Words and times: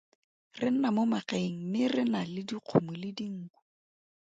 Re 0.57 0.67
nna 0.73 0.89
mo 0.95 1.03
magaeng 1.11 1.57
mme 1.63 1.83
re 1.93 2.03
na 2.11 2.21
le 2.33 2.41
dikgomo 2.47 2.91
le 3.01 3.09
dinku. 3.17 3.57